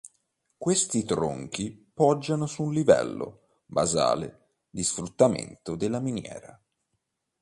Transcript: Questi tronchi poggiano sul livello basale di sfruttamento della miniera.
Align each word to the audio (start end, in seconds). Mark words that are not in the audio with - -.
Questi 0.57 1.03
tronchi 1.05 1.69
poggiano 1.93 2.47
sul 2.47 2.73
livello 2.73 3.59
basale 3.67 4.63
di 4.67 4.83
sfruttamento 4.83 5.75
della 5.75 5.99
miniera. 5.99 6.59